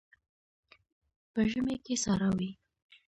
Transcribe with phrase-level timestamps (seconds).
[1.33, 2.51] په ژمي کې ساړه وي.